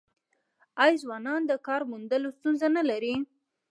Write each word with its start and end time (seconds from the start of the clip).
آیا 0.83 0.95
ځوانان 1.03 1.41
د 1.47 1.51
کار 1.67 1.81
موندلو 1.89 2.29
ستونزه 2.37 2.67
نلري؟ 2.77 3.15